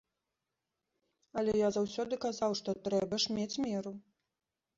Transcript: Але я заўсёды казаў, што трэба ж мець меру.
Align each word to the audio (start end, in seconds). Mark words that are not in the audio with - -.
Але 1.41 1.53
я 1.57 1.69
заўсёды 1.75 2.13
казаў, 2.25 2.51
што 2.61 2.69
трэба 2.89 3.21
ж 3.27 3.37
мець 3.37 3.57
меру. 3.69 3.93